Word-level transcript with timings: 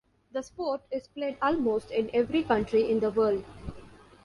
The 0.31 0.41
sport 0.41 0.81
is 0.91 1.05
played 1.09 1.37
almost 1.43 1.91
in 1.91 2.09
every 2.11 2.41
country 2.41 2.89
in 2.89 3.01
the 3.01 3.11
world. 3.11 3.45